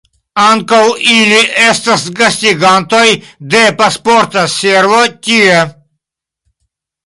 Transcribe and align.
Ankaŭ 0.43 0.79
ili 1.15 1.41
estas 1.65 2.07
gastigantoj 2.21 3.03
de 3.55 3.63
Pasporta 3.85 4.49
Servo 4.57 5.07
tie. 5.29 5.63